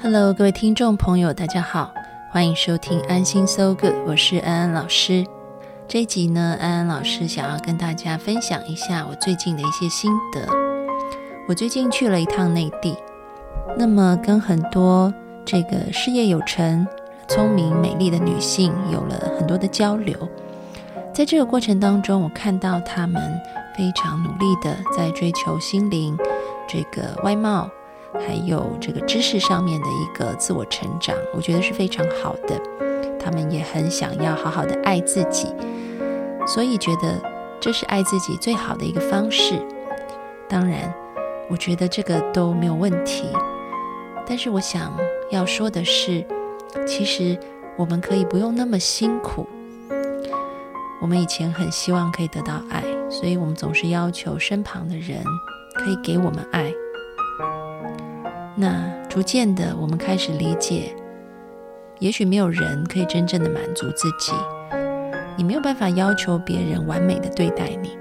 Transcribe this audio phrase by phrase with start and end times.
[0.00, 1.92] Hello，各位听众朋友，大家好，
[2.30, 5.26] 欢迎收听安心 So Good，我是安安老师。
[5.88, 10.48] 这一集呢，安安老师想要跟大家分享一下我最近的一些心得。
[11.48, 12.96] 我最近去了一趟内地，
[13.76, 15.12] 那么跟很多
[15.44, 16.86] 这个事业有成、
[17.26, 20.16] 聪明美丽的女性有了很多的交流。
[21.12, 23.20] 在这个过程当中，我看到她们
[23.76, 26.16] 非常努力的在追求心灵、
[26.68, 27.68] 这个外貌，
[28.14, 32.60] 还有这个知识上面的一个自我成长，我觉得是非常好的。
[33.18, 35.52] 他们也很想要好好的爱自己，
[36.46, 37.20] 所以觉得
[37.60, 39.54] 这是爱自己最好的一个方式。
[40.48, 40.92] 当然，
[41.50, 43.24] 我觉得这个都没有问题。
[44.26, 44.92] 但是我想
[45.30, 46.24] 要说的是，
[46.86, 47.38] 其实
[47.76, 49.46] 我们可以不用那么辛苦。
[51.00, 55.22] 我们以前很希望可以得到爱，所以我们总是要求身旁的人
[55.74, 56.72] 可以给我们爱。
[58.60, 60.92] 那逐渐的，我们开始理解，
[62.00, 64.32] 也许没有人可以真正的满足自己，
[65.36, 67.96] 你没有办法要求别人完美的对待你，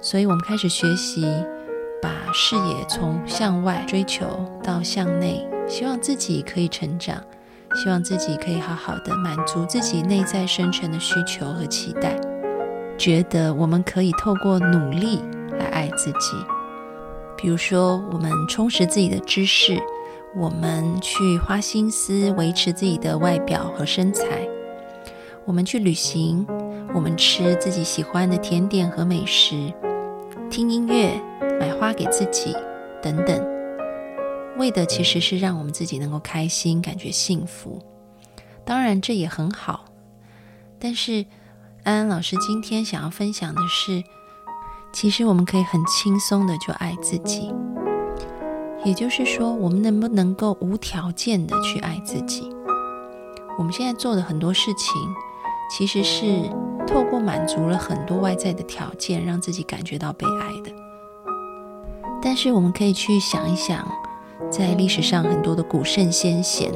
[0.00, 1.26] 所以我们开始学习，
[2.00, 4.24] 把视野从向外追求
[4.62, 7.20] 到向内，希望自己可以成长。
[7.76, 12.16] 希望自己可以好好的满足自己内在深沉的需求和期待，
[12.96, 15.20] 觉得我们可以透过努力
[15.58, 16.53] 来爱自己。
[17.44, 19.78] 比如说，我们充实自己的知识，
[20.34, 24.48] 我们去花心思维持自己的外表和身材，
[25.44, 26.46] 我们去旅行，
[26.94, 29.70] 我们吃自己喜欢的甜点和美食，
[30.48, 31.20] 听音乐，
[31.60, 32.56] 买花给自己，
[33.02, 33.46] 等等。
[34.56, 37.78] 为的其实是让我们自己能够开心，感觉幸福。
[38.64, 39.84] 当然，这也很好。
[40.78, 41.26] 但是，
[41.82, 44.02] 安安老师今天想要分享的是，
[44.94, 47.52] 其实我们可以很轻松的就爱自己。
[48.84, 52.48] 也就是说，我们能不能够无条件的去爱自己？
[53.58, 54.94] 我们现在做的很多事情，
[55.68, 56.48] 其实是
[56.86, 60.72] 透过满足了很多外在的条件，让自己感觉到被爱的。
[62.22, 63.84] 但是，我们可以去想一想。
[64.50, 66.70] 在历史上，很多的古圣先贤，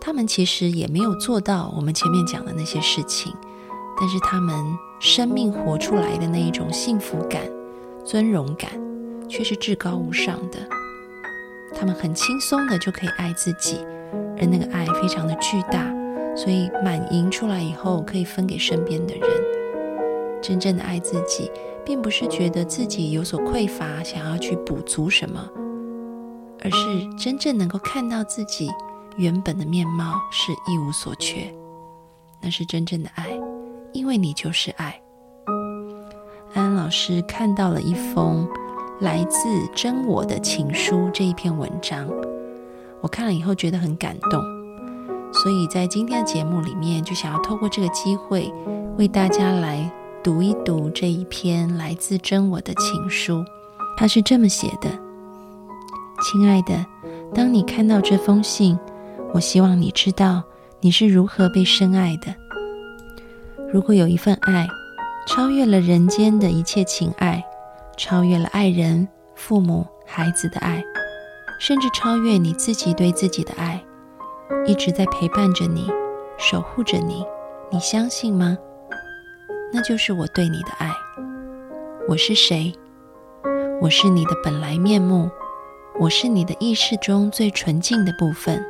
[0.00, 3.34] 他们其实也没有做到我们前面讲的那些事情，
[4.00, 4.54] 但是他们
[5.00, 7.42] 生命活出来的那一种幸福感、
[8.04, 8.70] 尊荣感，
[9.28, 10.58] 却是至高无上的。
[11.74, 13.84] 他们很轻松的就可以爱自己，
[14.38, 15.84] 而那个爱非常的巨大，
[16.36, 19.22] 所以满盈出来以后可以分给身边的人。
[20.40, 21.50] 真正的爱自己，
[21.84, 25.48] 并不是觉得自己有所匮乏，想要去补足什么。
[26.60, 28.68] 而是真正能够看到自己
[29.16, 31.54] 原本的面貌是一无所缺，
[32.40, 33.26] 那是真正的爱，
[33.92, 35.00] 因为你就是爱。
[36.54, 38.48] 安安老师看到了一封
[39.00, 39.38] 来自
[39.74, 42.08] 真我的情书这一篇文章，
[43.00, 44.42] 我看了以后觉得很感动，
[45.32, 48.52] 所以在今天的节目里面就想要透过这个机会
[48.96, 49.90] 为大家来
[50.22, 53.44] 读一读这一篇来自真我的情书。
[53.96, 54.88] 他是这么写的。
[56.22, 56.84] 亲爱的，
[57.34, 58.76] 当你看到这封信，
[59.32, 60.42] 我希望你知道
[60.80, 62.34] 你是如何被深爱的。
[63.70, 64.66] 如果有一份爱，
[65.26, 67.44] 超越了人间的一切情爱，
[67.98, 70.82] 超越了爱人、父母、孩子的爱，
[71.60, 73.84] 甚至超越你自己对自己的爱，
[74.64, 75.92] 一直在陪伴着你，
[76.38, 77.22] 守护着你，
[77.70, 78.56] 你相信吗？
[79.70, 80.90] 那就是我对你的爱。
[82.08, 82.72] 我是谁？
[83.82, 85.30] 我是你的本来面目。
[86.00, 88.64] 我是你的意识中最纯净的部分，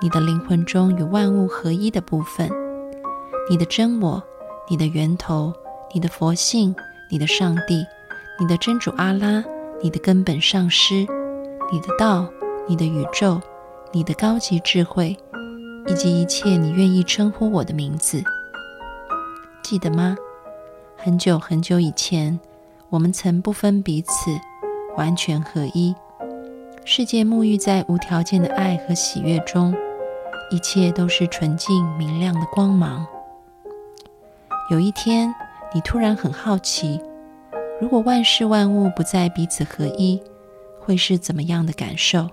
[0.00, 2.48] 你的灵魂中与万物合一的部分，
[3.50, 4.22] 你的真我，
[4.68, 5.52] 你的源头，
[5.92, 6.72] 你的佛性，
[7.10, 7.84] 你的上帝，
[8.38, 9.42] 你的真主阿拉，
[9.82, 11.04] 你的根本上师，
[11.72, 12.30] 你的道，
[12.68, 13.40] 你的宇宙，
[13.90, 15.18] 你的高级智慧，
[15.88, 18.22] 以及一切你愿意称呼我的名字，
[19.64, 20.16] 记得吗？
[20.96, 22.38] 很久很久以前，
[22.88, 24.30] 我们曾不分彼此，
[24.96, 25.92] 完全合一。
[26.84, 29.74] 世界沐浴在无条件的爱和喜悦中，
[30.52, 33.04] 一切都是纯净明亮的光芒。
[34.70, 35.34] 有一天，
[35.74, 37.00] 你突然很好奇，
[37.80, 40.22] 如果万事万物不再彼此合一，
[40.78, 42.28] 会是怎么样的感受？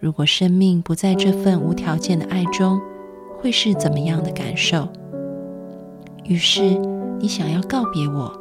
[0.00, 2.80] 如果生命不在这份无条件的爱中，
[3.38, 4.88] 会是怎么样的感受？
[6.24, 6.62] 于是，
[7.20, 8.32] 你想要告别我，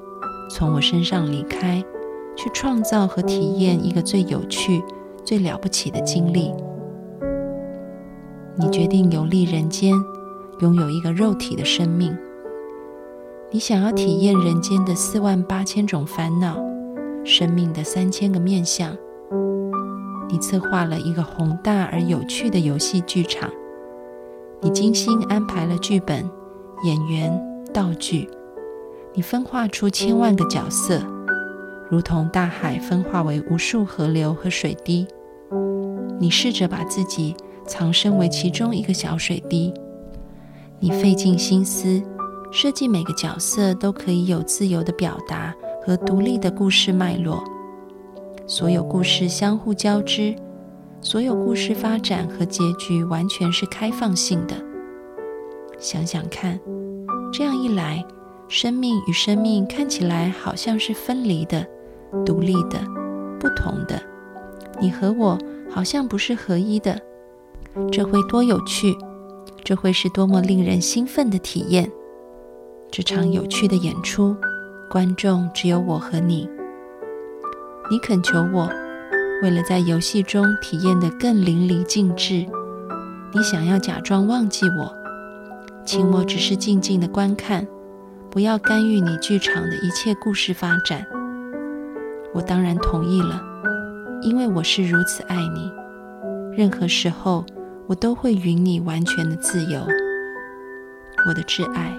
[0.49, 1.83] 从我身上离开。
[2.35, 4.83] 去创造和体验一个最有趣、
[5.23, 6.51] 最了不起的经历。
[8.55, 9.93] 你决定游历人间，
[10.61, 12.11] 拥有一个肉体的生命。
[13.53, 16.57] 你想要体验人间的四万八千种烦恼，
[17.23, 18.97] 生命的三千个面相。
[20.27, 23.47] 你策划了一个宏大而有趣的游戏剧场，
[24.59, 26.27] 你精心安排了剧本、
[26.83, 27.39] 演员、
[27.71, 28.27] 道具，
[29.13, 30.99] 你分化出千万个角色，
[31.91, 35.05] 如同大海分化为无数河流和水滴。
[36.19, 37.35] 你试着把自己
[37.67, 39.71] 藏身为其中一个小水滴，
[40.79, 42.01] 你费尽心思
[42.53, 45.51] 设计每个角色都可以有自由的表达
[45.83, 47.43] 和独立的故事脉络。
[48.45, 50.35] 所有故事相互交织，
[51.01, 54.55] 所有故事发展和结局完全是开放性的。
[55.79, 56.59] 想想看，
[57.33, 58.05] 这样一来，
[58.47, 61.65] 生命与生命看起来好像是分离的、
[62.23, 62.79] 独立的、
[63.39, 63.99] 不同的。
[64.79, 65.35] 你和我
[65.71, 67.01] 好像不是合一的，
[67.91, 68.95] 这会多有趣！
[69.63, 71.89] 这会是多么令人兴奋的体验！
[72.95, 74.37] 这场有趣的演出，
[74.87, 76.47] 观众只有我和你。
[77.89, 78.69] 你恳求我，
[79.41, 82.45] 为了在游戏中体验得更淋漓尽致，
[83.33, 84.95] 你想要假装忘记我，
[85.83, 87.67] 请我只是静静的观看，
[88.29, 91.03] 不要干预你剧场的一切故事发展。
[92.31, 93.41] 我当然同意了，
[94.21, 95.71] 因为我是如此爱你。
[96.55, 97.43] 任何时候，
[97.87, 99.81] 我都会允你完全的自由，
[101.27, 101.91] 我的挚爱。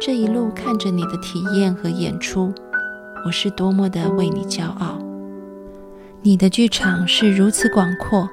[0.00, 2.52] 这一路看着你的体验和演出，
[3.26, 4.96] 我是多么的为你骄傲。
[6.22, 8.28] 你的剧场是如此广阔，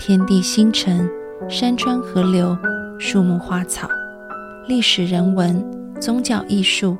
[0.00, 1.08] 天地星辰、
[1.48, 2.58] 山川河流、
[2.98, 3.88] 树木花草、
[4.66, 5.64] 历史人文、
[6.00, 6.96] 宗教艺术、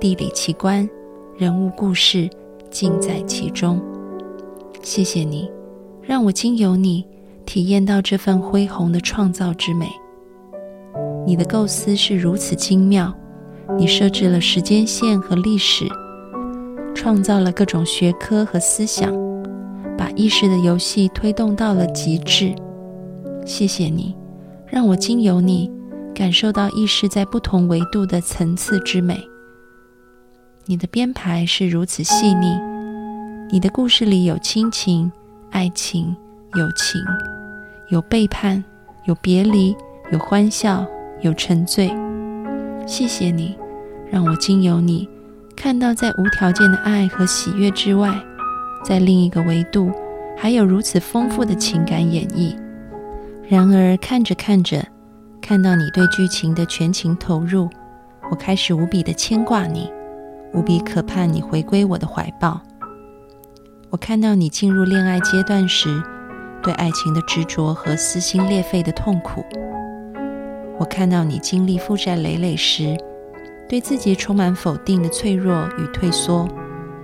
[0.00, 0.88] 地理奇观、
[1.36, 2.30] 人物故事，
[2.70, 3.82] 尽在其中。
[4.82, 5.50] 谢谢你，
[6.00, 7.04] 让我经由你
[7.44, 9.88] 体验到这份恢宏的创造之美。
[11.26, 13.12] 你的构思是如此精妙，
[13.78, 15.86] 你设置了时间线和历史，
[16.94, 19.12] 创造了各种学科和思想。
[19.96, 22.52] 把意识的游戏推动到了极致。
[23.46, 24.16] 谢谢你，
[24.66, 25.70] 让我经由你
[26.14, 29.20] 感受到意识在不同维度的层次之美。
[30.66, 32.58] 你的编排是如此细腻，
[33.50, 35.10] 你的故事里有亲情、
[35.50, 36.16] 爱情、
[36.54, 37.00] 友情，
[37.90, 38.64] 有背叛，
[39.04, 39.76] 有别离，
[40.10, 40.84] 有欢笑，
[41.20, 41.92] 有沉醉。
[42.86, 43.56] 谢谢你，
[44.10, 45.08] 让我经由你
[45.56, 48.12] 看到在无条件的爱和喜悦之外。
[48.84, 49.92] 在另一个维度，
[50.36, 52.56] 还有如此丰富的情感演绎。
[53.48, 54.84] 然而，看着看着，
[55.40, 57.70] 看到你对剧情的全情投入，
[58.28, 59.88] 我开始无比的牵挂你，
[60.52, 62.60] 无比渴盼你回归我的怀抱。
[63.90, 66.02] 我看到你进入恋爱阶段时，
[66.60, 69.42] 对爱情的执着和撕心裂肺的痛苦；
[70.82, 72.98] 我看到你经历负债累累时，
[73.68, 76.48] 对自己充满否定的脆弱与退缩。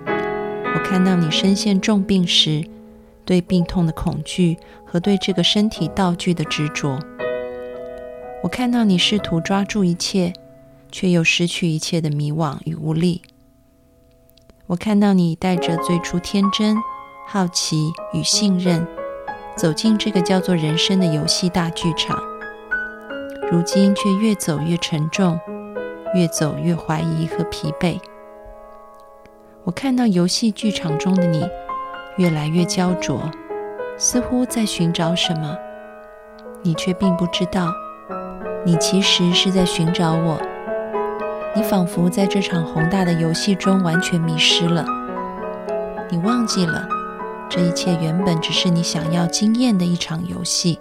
[0.05, 2.65] 我看到你身陷重病时，
[3.25, 6.99] 对病痛的恐惧和对这个身体道具的执着；
[8.43, 10.33] 我看到你试图抓住一切，
[10.91, 13.23] 却又失去一切的迷惘与无力；
[14.67, 16.77] 我看到你带着最初天真、
[17.29, 18.85] 好奇与信任，
[19.57, 22.21] 走进这个叫做人生的游戏大剧场，
[23.51, 25.41] 如今却越走越沉重，
[26.15, 27.99] 越走越怀疑和疲惫。
[29.65, 31.49] 我看到游戏剧场中的你
[32.19, 33.19] 越来越焦灼，
[33.97, 35.57] 似乎在寻找什么，
[36.63, 37.73] 你却并不知道，
[38.67, 40.39] 你其实是在寻找我。
[41.57, 44.85] 你仿佛在这场宏大的游戏中完全迷失了，
[46.11, 46.87] 你忘记了
[47.49, 50.77] 这一切原本只是你想要经验的一场游戏。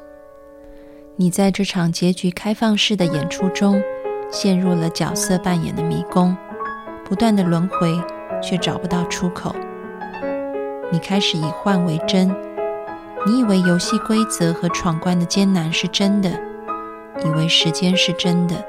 [1.20, 3.82] 你在这场结局开放式的演出中，
[4.32, 6.38] 陷入了角色扮演的迷宫，
[7.04, 8.00] 不断的轮回。
[8.40, 9.56] 却找不到出口。
[10.92, 12.30] 你开始以幻为真，
[13.26, 16.30] 你以为游戏规则和闯关的艰难是真的，
[17.26, 18.64] 以为时间是真的，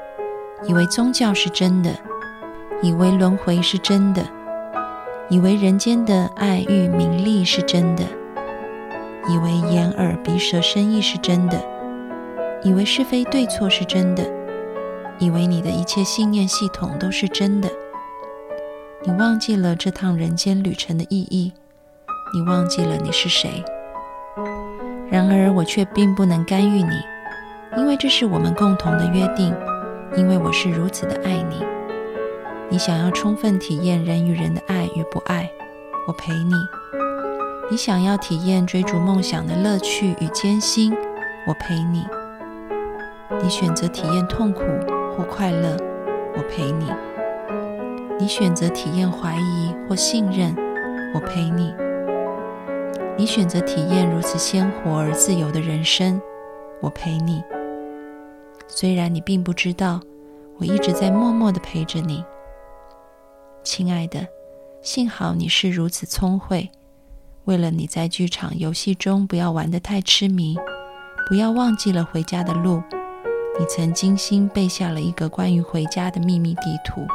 [0.67, 1.91] 以为宗教是真的，
[2.81, 4.25] 以为轮回是真的，
[5.29, 8.03] 以为人间的爱欲名利是真的，
[9.29, 11.61] 以为眼耳鼻舌身意是真的，
[12.63, 14.23] 以为是非对错是真的，
[15.17, 17.69] 以为你的一切信念系统都是真的。
[19.03, 21.53] 你忘记了这趟人间旅程的意义，
[22.33, 23.63] 你忘记了你是谁。
[25.09, 26.91] 然而我却并不能干预你，
[27.77, 29.55] 因为这是我们共同的约定，
[30.17, 31.65] 因为我是如此的爱你。
[32.69, 35.49] 你想要充分体验人与人的爱与不爱，
[36.07, 36.55] 我陪你；
[37.71, 40.93] 你想要体验追逐梦想的乐趣与艰辛，
[41.47, 42.01] 我陪你；
[43.37, 44.63] 你选择体验痛苦
[45.15, 45.77] 或快乐，
[46.35, 46.91] 我陪你。
[48.19, 50.55] 你选择体验怀疑或信任，
[51.13, 51.71] 我陪你；
[53.15, 56.19] 你选择体验如此鲜活而自由的人生，
[56.81, 57.43] 我陪你。
[58.67, 59.99] 虽然你并不知道，
[60.57, 62.25] 我一直在默默的陪着你，
[63.63, 64.27] 亲爱的。
[64.81, 66.71] 幸好你是如此聪慧，
[67.45, 70.57] 为了你在剧场游戏中不要玩得太痴迷，
[71.27, 72.81] 不要忘记了回家的路，
[73.59, 77.05] 你曾精心背下了一个关于回家的秘密地图。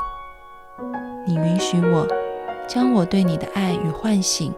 [1.27, 2.07] 你允许我
[2.69, 4.53] 将我对你的爱与唤醒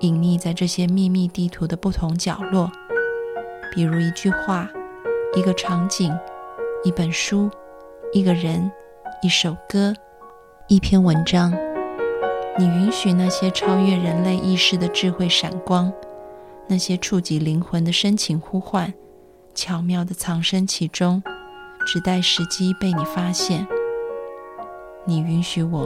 [0.00, 2.72] 隐匿在这些秘密地图的不同角落，
[3.74, 4.70] 比如一句话、
[5.36, 6.16] 一个场景、
[6.82, 7.50] 一本书、
[8.14, 8.72] 一个人、
[9.20, 9.92] 一首歌、
[10.66, 11.52] 一篇文章。
[12.58, 15.92] 你允许那些超越人类意识的智慧闪光，
[16.66, 18.92] 那些触及灵魂的深情呼唤，
[19.58, 21.20] 巧妙的藏身其中，
[21.84, 23.66] 只待时机被你发现。
[25.04, 25.84] 你允许我，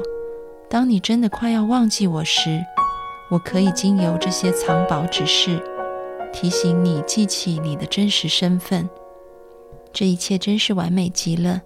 [0.69, 2.63] 当你真的快要忘记我时，
[3.31, 5.59] 我可以经由这些藏宝指示，
[6.35, 8.87] 提醒你记起你的真实身份。
[9.91, 11.63] 这一切真是完美极了，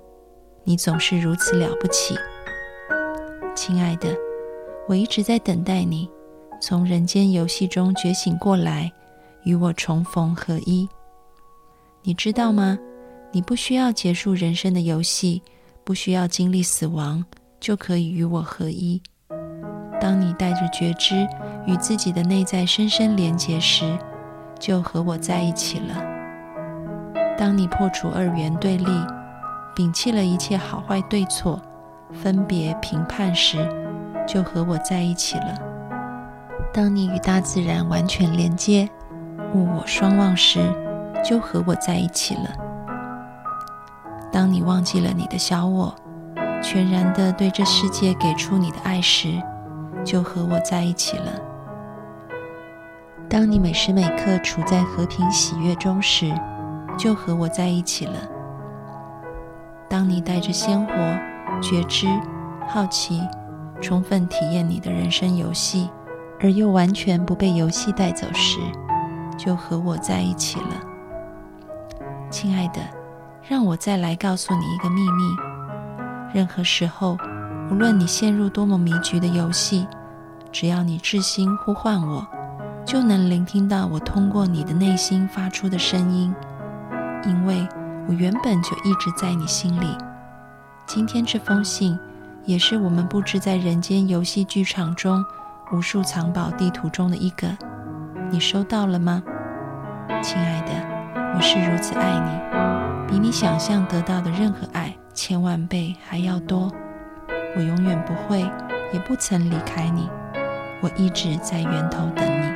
[0.62, 2.14] 你总是如此了不起，
[3.56, 4.16] 亲爱的。
[4.86, 6.08] 我一直在等待你
[6.60, 8.92] 从人间游戏中觉醒过来，
[9.42, 10.88] 与我重逢合一。
[12.06, 12.78] 你知道吗？
[13.32, 15.42] 你不需要结束人生的游戏，
[15.82, 17.24] 不需要经历死亡，
[17.58, 19.02] 就可以与我合一。
[20.00, 21.26] 当你带着觉知
[21.66, 23.98] 与自己的内在深深连结时，
[24.56, 26.00] 就和我在一起了。
[27.36, 28.86] 当你破除二元对立，
[29.74, 31.60] 摒弃了一切好坏对错、
[32.12, 33.68] 分别评判时，
[34.28, 35.58] 就和我在一起了。
[36.72, 38.88] 当你与大自然完全连接，
[39.54, 40.60] 物我双忘时，
[41.26, 42.50] 就和我在一起了。
[44.30, 45.94] 当你忘记了你的小我，
[46.62, 49.42] 全然的对这世界给出你的爱时，
[50.04, 51.32] 就和我在一起了。
[53.28, 56.32] 当你每时每刻处在和平喜悦中时，
[56.96, 58.14] 就和我在一起了。
[59.88, 60.92] 当你带着鲜活、
[61.60, 62.06] 觉知、
[62.68, 63.20] 好奇。
[63.78, 65.90] 充分体验你的人生游戏，
[66.40, 68.58] 而又完全不被游戏带走时，
[69.36, 70.80] 就和我在一起了，
[72.36, 72.82] 亲爱的。
[73.48, 75.22] 让我再来告诉你一个秘密：
[76.34, 77.16] 任何时候，
[77.70, 79.86] 无论你陷入多么迷局的游戏，
[80.52, 82.26] 只要你至心呼唤我，
[82.84, 86.34] 就能聆听到我通过你的内心发出的声音，
[87.24, 87.66] 因为
[88.06, 89.96] 我原本就一直在你心里。
[90.84, 91.98] 今天这封信。
[92.44, 95.24] 也是我们布置在人间游戏剧场中
[95.72, 97.48] 无数藏宝地图中的一个，
[98.30, 99.20] 你收到了吗，
[100.22, 100.95] 亲爱的？
[101.36, 106.72] 我是如此爱你，比你想象得到的任何爱千万倍还要多。
[107.54, 108.40] 我永远不会，
[108.90, 110.08] 也不曾离开你，
[110.80, 112.46] 我一直在源头等你。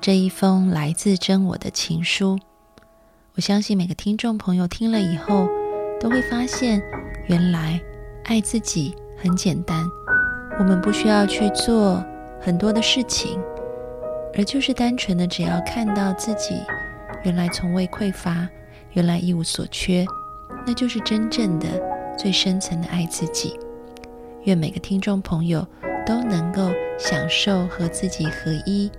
[0.00, 2.40] 这一封来自真我的情书。
[3.36, 5.46] 我相信每个听众朋友听了以后，
[6.00, 6.82] 都会发现，
[7.28, 7.80] 原来
[8.24, 9.84] 爱自己很简单。
[10.58, 12.04] 我们不需要去做
[12.40, 13.40] 很多的事情，
[14.36, 16.54] 而就是单纯的只要看到自己
[17.24, 18.48] 原来从未匮乏，
[18.92, 20.06] 原来一无所缺，
[20.66, 21.66] 那就是真正的
[22.16, 23.58] 最深层的爱自己。
[24.44, 25.66] 愿每个听众朋友
[26.06, 28.90] 都能够享受和自己合一、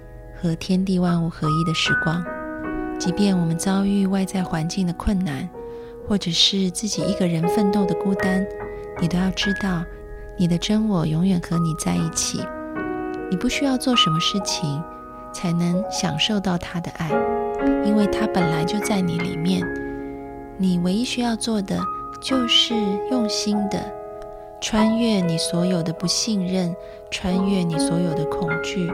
[0.41, 2.21] 和天地万物合一的时光。
[2.99, 5.47] 即便我们遭遇外在环境的困难，
[6.05, 8.45] 或者是自己一个人奋斗的孤单，
[8.99, 9.85] 你都要知道，
[10.37, 12.41] 你的真我永远和你在一起。
[13.29, 14.81] 你不需要做什么事情
[15.33, 17.09] 才能享受到他的爱，
[17.85, 19.61] 因为他本来就在你里面。
[20.57, 21.79] 你唯一需要做的
[22.21, 22.73] 就是
[23.11, 23.79] 用心的
[24.59, 26.75] 穿越你所有的不信任，
[27.11, 28.91] 穿越你所有的恐惧，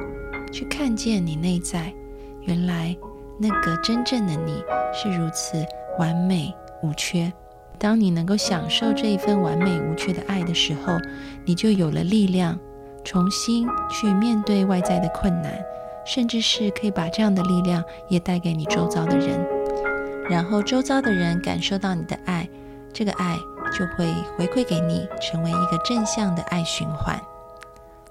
[0.52, 1.94] 去看见你内在
[2.42, 2.96] 原来。
[3.40, 4.64] 那个真正的你
[4.94, 5.66] 是如此
[5.98, 7.32] 完美无缺。
[7.80, 10.98] 当你能够享受这一份完美无缺的爱的时候，
[11.44, 12.58] 你就有了力量，
[13.04, 15.54] 重新去面对外在的困难，
[16.06, 19.40] 甚至是可以把这样的力量也带给你周遭的人，
[20.30, 22.48] 然后周遭的人感受到你的爱，
[22.94, 23.38] 这个爱
[23.78, 27.20] 就会回馈给你，成为一个正向的爱循环。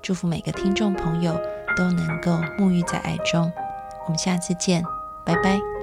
[0.01, 1.41] 祝福每个听众朋友
[1.77, 3.53] 都能够沐浴在爱中。
[4.05, 4.83] 我们下次见。
[5.25, 5.82] 拜拜。